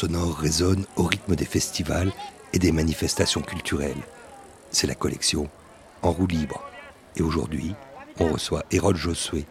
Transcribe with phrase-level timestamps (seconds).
[0.00, 2.10] sonore résonne au rythme des festivals
[2.54, 4.02] et des manifestations culturelles.
[4.70, 5.50] C'est la collection
[6.00, 6.62] En roue libre.
[7.16, 7.74] Et aujourd'hui,
[8.18, 9.44] on reçoit Hérode Josué,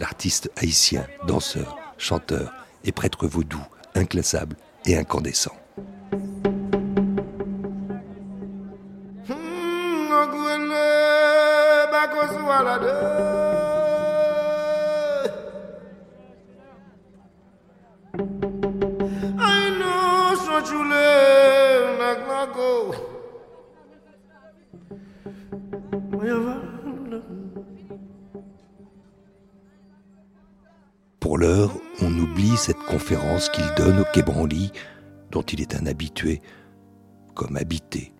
[0.00, 2.52] l'artiste haïtien, danseur, chanteur
[2.84, 3.62] et prêtre vaudou,
[3.94, 5.54] inclassable et incandescent.
[32.62, 34.70] Cette conférence qu'il donne au Quai Branly,
[35.32, 36.40] dont il est un habitué,
[37.34, 38.12] comme habité.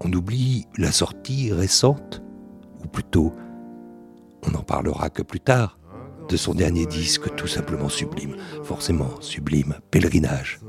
[0.00, 2.22] On oublie la sortie récente,
[2.82, 3.34] ou plutôt,
[4.46, 5.78] on n'en parlera que plus tard,
[6.30, 10.60] de son dernier disque tout simplement sublime, forcément sublime, Pèlerinage.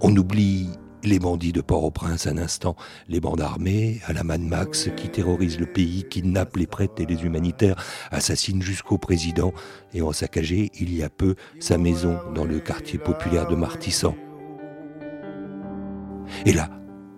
[0.00, 0.68] On oublie
[1.06, 2.76] les bandits de Port-au-Prince un instant,
[3.08, 7.06] les bandes armées, à la Mad Max qui terrorisent le pays, kidnappent les prêtres et
[7.06, 9.52] les humanitaires, assassinent jusqu'au président.
[9.92, 14.14] Et ont saccagé il y a peu sa maison dans le quartier populaire de Martissan.
[16.46, 16.68] Et là,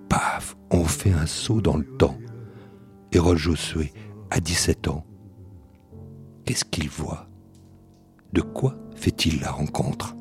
[0.09, 2.19] paf, on fait un saut dans le temps.
[3.13, 3.93] Hérode Josué,
[4.31, 5.07] à 17 ans,
[6.45, 7.29] qu'est-ce qu'il voit?
[8.33, 10.15] De quoi fait-il la rencontre?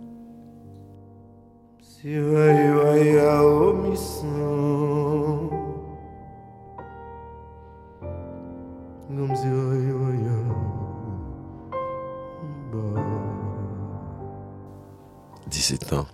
[15.48, 16.06] Dix-sept ans.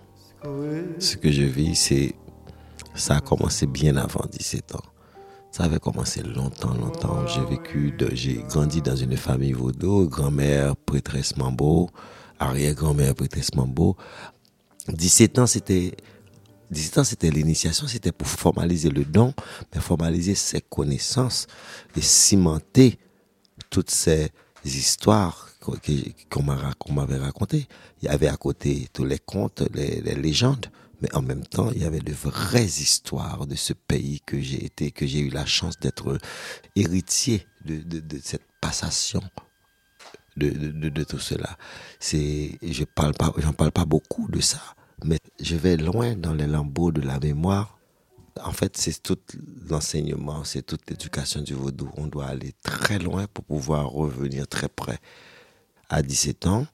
[0.98, 2.14] Ce que je vis, c'est.
[2.94, 4.78] Ça a commencé bien avant 17 ans.
[5.50, 7.26] Ça avait commencé longtemps, longtemps.
[7.26, 11.90] J'ai vécu, j'ai grandi dans une famille vaudou, grand-mère prêtresse Mambo,
[12.38, 13.98] arrière-grand-mère prêtresse Mambo.
[14.88, 15.94] 17 ans, c'était
[16.70, 19.34] 17 ans, c'était l'initiation, c'était pour formaliser le don,
[19.74, 21.46] mais formaliser ses connaissances
[21.96, 22.98] et cimenter
[23.70, 24.30] toutes ces
[24.64, 27.68] histoires qu'on m'avait racontées.
[28.00, 30.66] Il y avait à côté tous les contes, les, légendes,
[31.00, 34.64] mais en même temps, il y avait de vraies histoires de ce pays que j'ai
[34.64, 36.18] été, que j'ai eu la chance d'être
[36.74, 39.22] héritier de, de cette passation
[40.36, 40.50] de,
[40.88, 41.56] de, tout cela.
[42.00, 44.62] C'est, je parle pas, j'en parle pas beaucoup de ça,
[45.04, 47.78] mais je vais loin dans les lambeaux de la mémoire.
[48.42, 49.18] En fait, c'est tout
[49.68, 51.90] l'enseignement, c'est toute l'éducation du vaudou.
[51.96, 54.98] On doit aller très loin pour pouvoir revenir très près.
[55.90, 56.66] À 17 ans,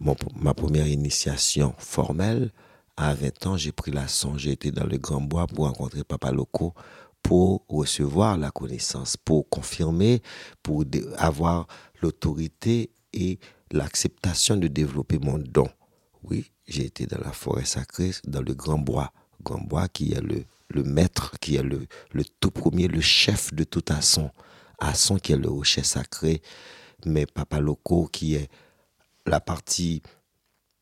[0.00, 2.52] ma première initiation formelle,
[2.96, 6.02] à 20 ans, j'ai pris la son, j'ai été dans le Grand Bois pour rencontrer
[6.02, 6.74] Papa Loco,
[7.22, 10.20] pour recevoir la connaissance, pour confirmer,
[10.62, 10.84] pour
[11.16, 11.66] avoir
[12.00, 13.38] l'autorité et
[13.70, 15.68] l'acceptation de développer mon don.
[16.22, 19.12] Oui, j'ai été dans la forêt sacrée, dans le Grand Bois.
[19.42, 23.54] Grand Bois qui est le, le maître, qui est le, le tout premier, le chef
[23.54, 24.30] de tout Asson.
[24.78, 26.42] Asson qui est le rocher sacré,
[27.04, 28.50] mais Papa Loco qui est
[29.26, 30.02] la partie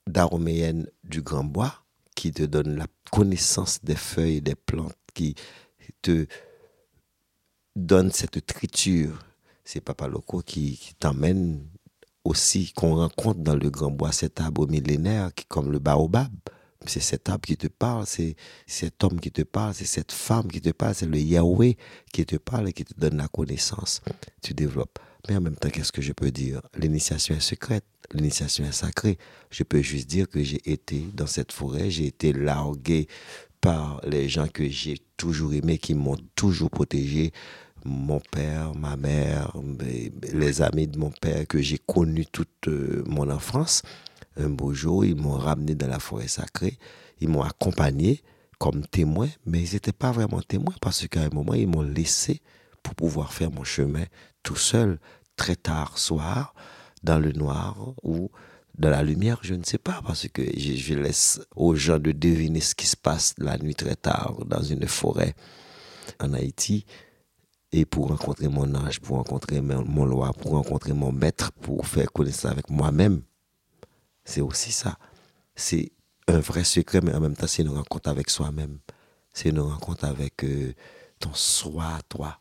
[0.07, 1.85] d'aroméenne du Grand Bois,
[2.15, 5.35] qui te donne la connaissance des feuilles, des plantes, qui
[6.03, 6.27] te
[7.75, 9.25] donne cette triture.
[9.67, 11.61] C'est Papa Loco qui, qui t'emmène
[12.25, 16.33] aussi, qu'on rencontre dans le grand bois, cet arbre millénaire qui comme le baobab.
[16.87, 20.47] C'est cet arbre qui te parle, c'est cet homme qui te parle, c'est cette femme
[20.47, 21.77] qui te parle, c'est le Yahweh
[22.13, 24.03] qui te parle et qui te donne la connaissance.
[24.41, 25.01] Tu développes.
[25.29, 26.63] Mais en même temps, qu'est-ce que je peux dire?
[26.79, 29.19] L'initiation est secrète, l'initiation est sacrée.
[29.51, 33.09] Je peux juste dire que j'ai été dans cette forêt, j'ai été largué
[33.61, 37.33] par les gens que j'ai toujours aimés, qui m'ont toujours protégé.
[37.87, 39.53] Mon père, ma mère,
[40.33, 43.83] les amis de mon père que j'ai connus toute euh, mon enfance.
[44.37, 46.79] Un beau jour, ils m'ont ramené dans la forêt sacrée.
[47.21, 48.23] Ils m'ont accompagné
[48.59, 52.41] comme témoin, mais ils n'étaient pas vraiment témoins parce qu'à un moment, ils m'ont laissé
[52.83, 54.05] pour pouvoir faire mon chemin
[54.43, 54.99] tout seul,
[55.37, 56.55] très tard soir,
[57.03, 58.31] dans le noir ou
[58.79, 62.61] dans la lumière, je ne sais pas, parce que je, laisse aux gens de deviner
[62.61, 65.35] ce qui se passe la nuit très tard dans une forêt
[66.21, 66.85] en Haïti.
[67.77, 72.11] Et pour rencontrer mon âge, pour rencontrer mon loi, pour rencontrer mon maître, pour faire
[72.11, 73.21] connaissance avec moi-même.
[74.25, 74.99] C'est aussi ça.
[75.55, 75.93] C'est
[76.27, 78.79] un vrai secret, mais en même temps, c'est une rencontre avec soi-même.
[79.35, 80.73] C'est une rencontre avec euh,
[81.21, 82.41] ton soi, toi.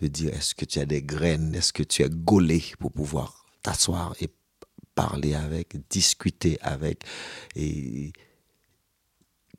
[0.00, 3.46] De dire, est-ce que tu as des graines, est-ce que tu es gaulé pour pouvoir
[3.62, 4.28] t'asseoir et
[4.96, 7.04] parler avec, discuter avec
[7.54, 8.12] et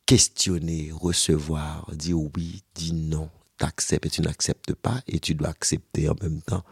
[0.05, 6.09] questionner, recevoir, dire oui, dire non, t'acceptes et tu n'acceptes pas et tu dois accepter
[6.09, 6.63] en même temps.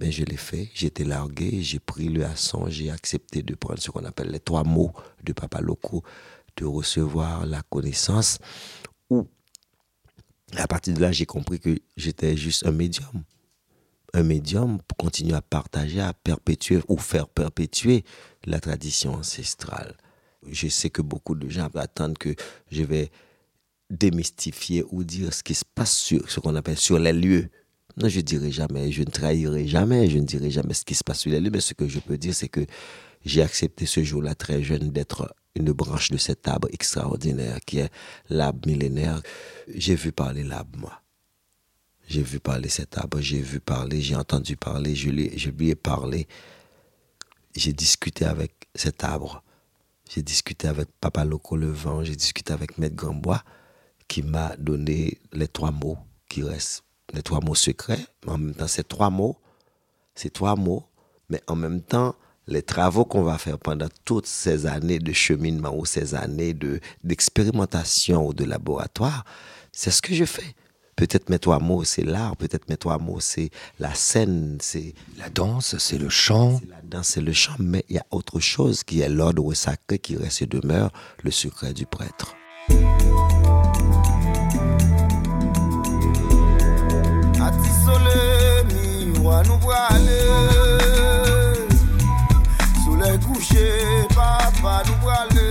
[0.00, 0.70] ben, je l'ai fait.
[0.74, 4.64] J'étais largué, j'ai pris le haçon, j'ai accepté de prendre ce qu'on appelle les trois
[4.64, 6.02] mots de Papa Loco,
[6.56, 8.38] de recevoir la connaissance.
[9.10, 9.26] Ou
[10.56, 13.24] à partir de là, j'ai compris que j'étais juste un médium.
[14.14, 18.04] Un médium pour continuer à partager, à perpétuer ou faire perpétuer
[18.44, 19.96] la tradition ancestrale.
[20.46, 22.34] Je sais que beaucoup de gens attendent que
[22.70, 23.10] je vais
[23.92, 27.48] démystifier ou dire ce qui se passe sur ce qu'on appelle sur les lieux.
[27.96, 31.04] Non, je dirai jamais, je ne trahirai jamais, je ne dirai jamais ce qui se
[31.04, 32.64] passe sur les lieux, mais ce que je peux dire, c'est que
[33.24, 37.90] j'ai accepté ce jour-là très jeune d'être une branche de cet arbre extraordinaire qui est
[38.30, 39.20] l'arbre millénaire.
[39.68, 41.02] J'ai vu parler l'arbre, moi.
[42.08, 45.68] J'ai vu parler cet arbre, j'ai vu parler, j'ai entendu parler, je lui, je lui
[45.68, 46.26] ai parlé.
[47.54, 49.42] J'ai discuté avec cet arbre.
[50.10, 53.42] J'ai discuté avec Papa Loco Levent, j'ai discuté avec Maître Gambois
[54.08, 58.06] qui m'a donné les trois mots qui restent, les trois mots secrets.
[58.24, 59.36] Mais en même temps, ces trois mots,
[60.14, 60.84] ces trois mots,
[61.28, 62.14] mais en même temps,
[62.46, 66.80] les travaux qu'on va faire pendant toutes ces années de cheminement ou ces années de,
[67.04, 69.24] d'expérimentation ou de laboratoire,
[69.70, 70.54] c'est ce que je fais.
[70.96, 74.94] Peut-être mes trois mots, c'est l'art, peut-être mes trois mots, c'est la scène, c'est...
[75.16, 76.58] La danse, c'est le chant.
[76.58, 79.54] C'est la danse, c'est le chant, mais il y a autre chose qui est l'ordre
[79.54, 82.34] sacré qui reste et demeure le secret du prêtre.
[89.62, 90.18] brale
[92.84, 93.66] Soule kouche,
[94.14, 95.48] papa nou brale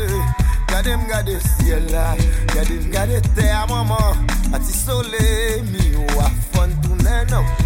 [0.67, 2.15] Gade m gade siel la,
[2.53, 7.43] gade m gade te a maman Ati sole mi ou a fon tounen non.
[7.43, 7.60] nan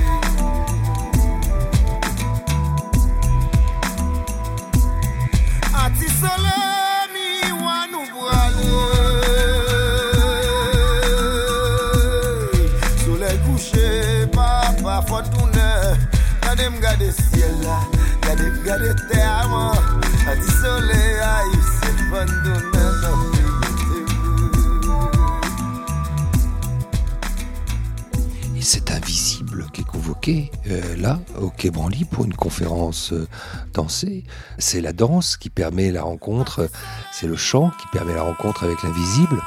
[28.55, 33.27] Et c'est invisible qui est convoqué euh, là, au Quai Branly, pour une conférence euh,
[33.73, 34.23] dansée.
[34.57, 36.67] C'est la danse qui permet la rencontre,
[37.11, 39.43] c'est le chant qui permet la rencontre avec l'invisible.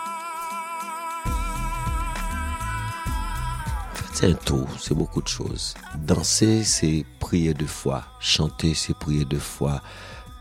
[4.21, 5.75] C'est un tout, c'est beaucoup de choses.
[5.97, 8.03] Danser, c'est prier de foi.
[8.19, 9.81] Chanter, c'est prier de foi.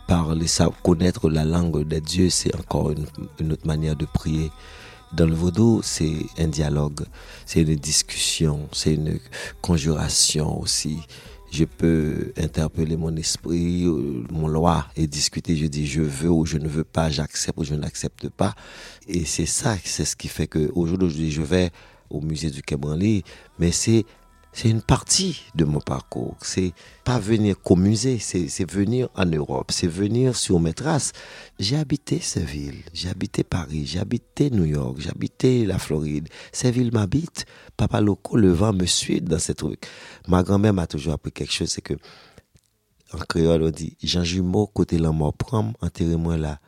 [0.08, 4.50] Parler, ça, connaître la langue des dieux, c'est encore une, autre manière de prier.
[5.14, 7.06] Dans le vaudou, c'est un dialogue,
[7.46, 9.20] c'est une discussion, c'est une
[9.62, 10.98] conjuration aussi.
[11.52, 15.56] Je peux interpeller mon esprit, euh, mon loi et discuter.
[15.56, 18.56] Je dis je veux ou je ne veux pas, j'accepte ou je n'accepte pas.
[19.08, 21.72] Et c'est ça, c'est ce qui fait que aujourd'hui je vais
[22.10, 22.78] au musée du Quai
[23.60, 24.06] mais c'est
[24.58, 26.36] c'est une partie de mon parcours.
[26.42, 26.74] C'est
[27.04, 31.12] pas venir qu'au musée, c'est venir en Europe, c'est venir sur mes traces.
[31.60, 36.28] J'ai habité ces villes, j'ai habité Paris, j'ai habité New York, j'ai habité la Floride.
[36.52, 37.46] Ces villes m'habitent.
[37.78, 39.86] Papa Loco, le vent me suit dans ces trucs.
[40.28, 41.94] Ma grand-mère m'a toujours appris quelque chose, c'est que
[43.14, 46.60] en créole on dit Jean Jumeau côté la mort prend enterrez-moi là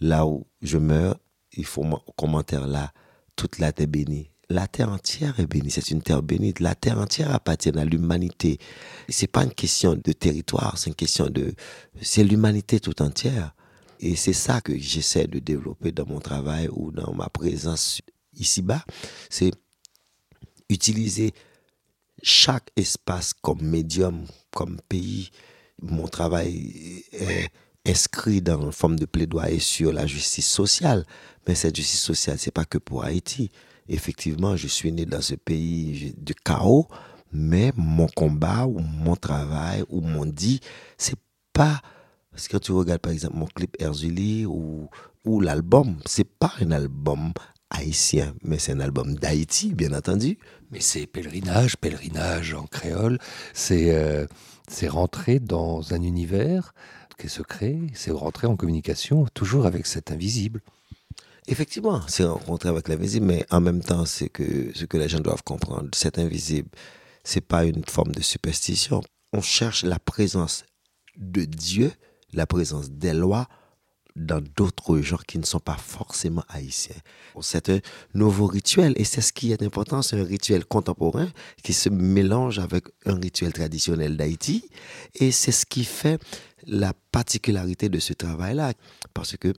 [0.00, 1.20] là où je meurs.
[1.52, 2.92] Il faut mon commentaire là
[3.36, 5.70] toute la terre bénie la terre entière est bénie.
[5.70, 6.54] C'est une terre bénie.
[6.60, 8.58] La terre entière appartient à l'humanité.
[9.08, 11.54] C'est pas une question de territoire, c'est une question de,
[12.00, 13.54] c'est l'humanité tout entière.
[14.00, 18.00] Et c'est ça que j'essaie de développer dans mon travail ou dans ma présence
[18.36, 18.84] ici-bas.
[19.28, 19.50] C'est
[20.70, 21.32] utiliser
[22.22, 25.30] chaque espace comme médium, comme pays.
[25.82, 27.50] Mon travail est
[27.86, 31.04] inscrit dans une forme de plaidoyer sur la justice sociale.
[31.46, 33.50] Mais cette justice sociale, c'est pas que pour Haïti
[33.88, 36.88] effectivement, je suis né dans ce pays de chaos,
[37.32, 40.60] mais mon combat ou mon travail ou mon dit,
[40.96, 41.18] c'est
[41.52, 41.80] pas
[42.38, 44.88] parce que quand tu regardes par exemple mon clip Erzuli ou,
[45.24, 47.32] ou l'album, c'est pas un album
[47.70, 50.38] haïtien, mais c'est un album d'Haïti, bien entendu.
[50.70, 53.18] Mais c'est pèlerinage, pèlerinage en créole,
[53.54, 54.26] c'est euh,
[54.88, 56.74] rentrer dans un univers
[57.18, 60.60] qui est secret, c'est rentrer en communication toujours avec cet invisible.
[61.50, 65.20] Effectivement, c'est rencontrer avec l'invisible, mais en même temps, c'est que ce que les gens
[65.20, 66.68] doivent comprendre, cet invisible,
[67.24, 69.00] c'est pas une forme de superstition.
[69.32, 70.66] On cherche la présence
[71.16, 71.90] de Dieu,
[72.34, 73.48] la présence des lois
[74.14, 76.96] dans d'autres genres qui ne sont pas forcément haïtiens.
[77.40, 77.78] C'est un
[78.12, 81.28] nouveau rituel et c'est ce qui est important, c'est un rituel contemporain
[81.62, 84.68] qui se mélange avec un rituel traditionnel d'Haïti
[85.14, 86.20] et c'est ce qui fait
[86.66, 88.74] la particularité de ce travail-là
[89.14, 89.54] parce que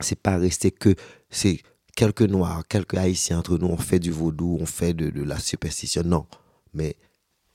[0.00, 0.94] c'est pas resté que
[1.30, 1.60] c'est
[1.96, 5.38] quelques noirs, quelques haïtiens entre nous, on fait du vaudou, on fait de, de la
[5.38, 6.02] superstition.
[6.04, 6.26] Non,
[6.74, 6.96] mais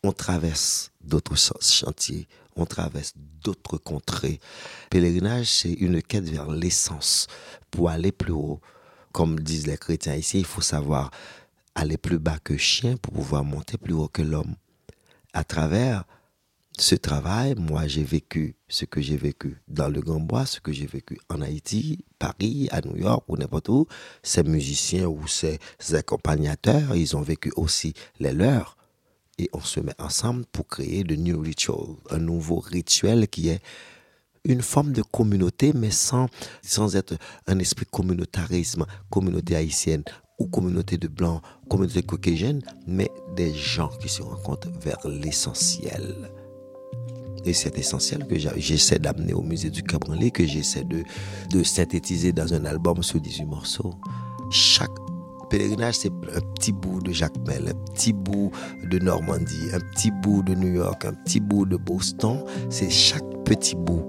[0.04, 4.40] on traverse d'autres chantiers, on traverse d'autres contrées.
[4.90, 7.28] Pèlerinage, c'est une quête vers l'essence
[7.72, 8.62] pour aller plus haut.
[9.12, 11.12] Comme disent les chrétiens ici, il faut savoir
[11.74, 14.56] aller plus bas que chien pour pouvoir monter plus haut que l'homme.
[15.34, 16.06] À travers
[16.78, 20.74] ce travail, moi, j'ai vécu ce que j'ai vécu dans le Grand Bois, ce que
[20.74, 23.88] j'ai vécu en Haïti, Paris, à New York ou n'importe où.
[24.24, 25.60] Ces musiciens ou ces
[25.94, 28.76] accompagnateurs, ils ont vécu aussi les leurs.
[29.38, 33.62] Et on se met ensemble pour créer de new ritual, un nouveau rituel qui est
[34.44, 36.28] une forme de communauté, mais sans,
[36.62, 37.16] sans être
[37.48, 40.04] un esprit communautarisme, communauté haïtienne
[40.40, 46.30] ou communauté de blancs, communauté caucasienne, mais des gens qui se rencontrent vers l'essentiel.
[47.46, 51.04] Et c'est essentiel que j'essaie d'amener au musée du Cabranlé, que j'essaie de,
[51.52, 53.94] de synthétiser dans un album sur 18 morceaux.
[54.50, 54.90] Chaque
[55.50, 58.52] pèlerinage, c'est un petit bout de Jacques Mel, un petit bout
[58.90, 62.44] de Normandie, un petit bout de New York, un petit bout de Boston.
[62.70, 64.04] C'est chaque petit bout.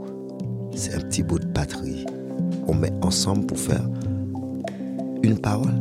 [0.75, 2.07] C'est un petit bout de patrie.
[2.66, 3.87] On met ensemble pour faire
[5.23, 5.75] une parole.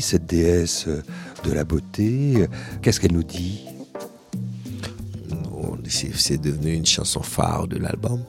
[0.00, 0.86] Cette déesse
[1.44, 2.46] de la beauté.
[2.82, 3.64] Qu'est-ce qu'elle nous dit?
[5.88, 8.22] C'est devenu une chanson phare de l'album.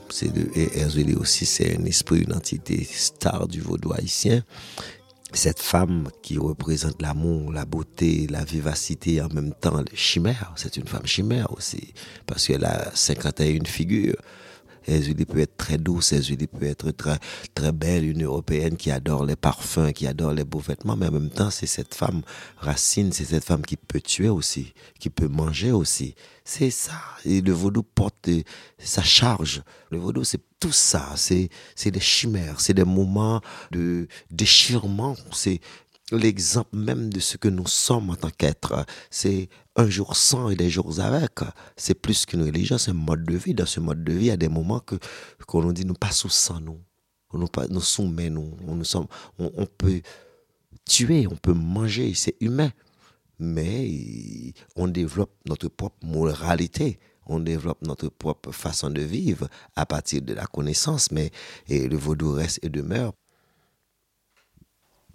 [0.56, 4.44] Et Herzuli aussi, c'est un esprit, une entité star du vaudou haïtien.
[5.34, 10.54] Cette femme qui représente l'amour, la beauté, la vivacité, en même temps, le chimère.
[10.56, 11.94] C'est une femme chimère aussi,
[12.25, 14.18] parce qu'elle a 51 figures.
[14.88, 17.18] Julie peut être très douce, Julie peut être très,
[17.54, 21.12] très belle, une européenne qui adore les parfums, qui adore les beaux vêtements, mais en
[21.12, 22.22] même temps, c'est cette femme
[22.58, 26.16] racine, c'est cette femme qui peut tuer aussi, qui peut manger aussi.
[26.44, 27.00] C'est ça.
[27.26, 28.30] Et le vaudou porte
[28.80, 29.62] sa charge.
[29.92, 31.14] Le vaudou, c'est tout ça.
[31.16, 35.16] C'est, c'est des chimères, c'est des moments de déchirement.
[35.32, 35.60] C'est,
[36.12, 38.86] l'exemple même de ce que nous sommes en tant qu'être.
[39.10, 41.39] C'est un jour sans et des jours avec.
[41.78, 43.54] C'est plus qu'une religion, c'est un mode de vie.
[43.54, 44.96] Dans ce mode de vie, il y a des moments que
[45.48, 46.80] qu'on nous dit nous passons sans nous.
[47.32, 48.58] On nous, nous soumet, nous.
[48.68, 50.01] On, nous sommes, on, peut
[50.86, 52.72] tuer, on peut manger, c'est humain.
[53.38, 57.00] Mais on développe notre propre moralité
[57.30, 61.32] on développe notre propre façon de vivre à partir de la connaissance, mais
[61.68, 63.13] et le vaudou reste et demeure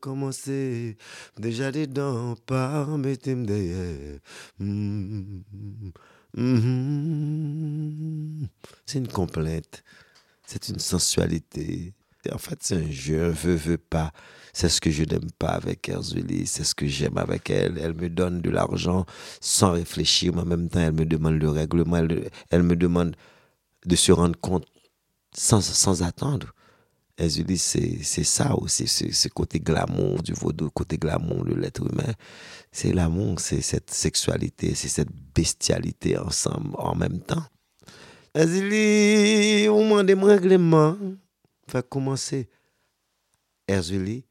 [0.00, 0.96] commencer
[1.38, 4.18] déjà dedans par mettre derrière.
[4.58, 5.42] Mm,
[6.36, 8.46] mm,
[8.86, 9.84] c'est une complainte,
[10.46, 11.94] c'est une sensualité.
[12.32, 14.12] En fait, c'est un jeu, un veut, veut pas.
[14.52, 17.78] C'est ce que je n'aime pas avec Erzuli, c'est ce que j'aime avec elle.
[17.78, 19.04] Elle me donne de l'argent
[19.40, 21.98] sans réfléchir, mais en même temps, elle me demande le règlement,
[22.50, 23.14] elle, me demande
[23.84, 24.66] de se rendre compte
[25.32, 26.55] sans attendre.
[27.18, 31.80] Et je dis, c'est ça aussi, ce côté glamour du vaudou, côté glamour de l'être
[31.80, 32.12] humain.
[32.70, 37.44] C'est l'amour, c'est cette sexualité, c'est cette bestialité ensemble en même temps.
[38.34, 40.98] Erzuli, on m'a demandé règlement.
[41.72, 42.50] Va commencer.
[43.66, 44.24] Erzuli,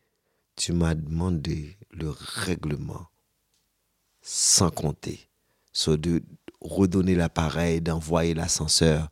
[0.56, 3.08] tu m'as demandé le règlement
[4.22, 5.28] sans compter.
[5.74, 6.22] Soit de
[6.62, 9.10] redonner l'appareil, d'envoyer l'ascenseur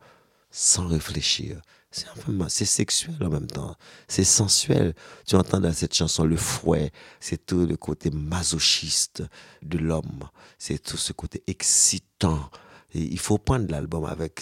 [0.52, 1.60] sans réfléchir.
[1.94, 3.76] C'est un peu, c'est sexuel en même temps.
[4.08, 4.96] C'est sensuel.
[5.28, 6.92] Tu entends dans cette chanson le fouet.
[7.20, 9.22] C'est tout le côté masochiste
[9.62, 10.28] de l'homme.
[10.58, 12.50] C'est tout ce côté excitant.
[12.96, 14.42] Il faut prendre l'album avec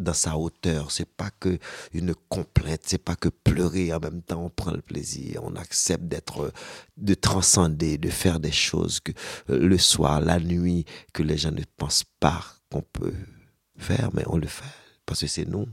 [0.00, 0.90] dans sa hauteur.
[0.90, 1.60] C'est pas que
[1.92, 2.82] une complainte.
[2.84, 3.94] C'est pas que pleurer.
[3.94, 5.42] En même temps, on prend le plaisir.
[5.44, 6.52] On accepte d'être,
[6.96, 9.12] de transcender, de faire des choses que
[9.50, 13.14] euh, le soir, la nuit, que les gens ne pensent pas qu'on peut
[13.76, 14.64] faire, mais on le fait
[15.10, 15.66] parce que c'est nous.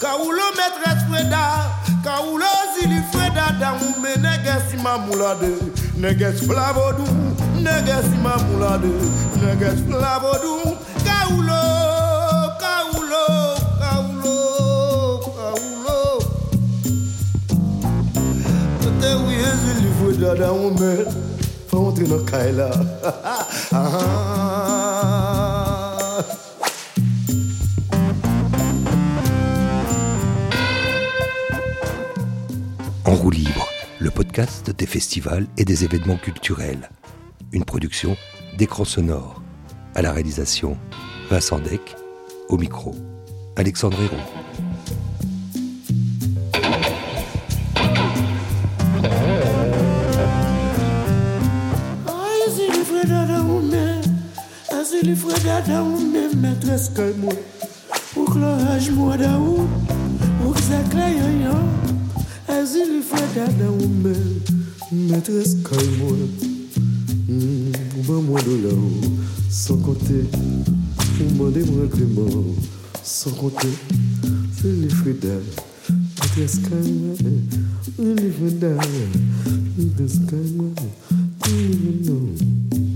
[0.00, 1.42] Kaoulo maîtresse Freda,
[2.04, 5.52] Kaoulo zili Freda, Daou me neges ima moulade,
[5.96, 7.06] Neges flavodou,
[7.60, 8.92] Neges ima moulade,
[9.42, 11.62] Neges flavodou, Kaoulo,
[12.62, 13.24] Kaoulo,
[13.82, 14.36] Kaoulo,
[15.36, 15.98] Kaoulo.
[19.00, 20.92] Te ouye zili Freda, Daou me,
[21.70, 22.70] Fè ontri nan kaila,
[23.02, 23.12] Ha
[23.72, 24.79] ha ha,
[34.30, 36.88] podcast des festivals et des événements culturels.
[37.50, 38.16] Une production
[38.56, 39.42] d'écran sonore.
[39.96, 40.78] À la réalisation,
[41.30, 41.96] Vincent Deck.
[42.48, 42.94] Au micro,
[43.56, 44.16] Alexandre Hérault.
[54.70, 57.32] Azili freda da da ume, maîtresse kay moi.
[58.16, 59.68] Ou clorage moi da ou,
[60.46, 61.89] ou zakla yo yo.
[62.60, 64.12] Ume,
[64.92, 66.14] maîtresse kay moi.
[67.26, 68.74] Mm, ou ba moi de là
[69.48, 70.26] sans compter.
[71.20, 72.28] Ou mandez moi Clément,
[73.02, 73.68] sans compter.
[74.90, 75.40] Freda,
[76.20, 77.14] maîtresse kay moi.
[77.98, 78.76] Azili freda,
[79.78, 80.68] maîtresse kay moi.
[81.48, 82.89] Mm, non.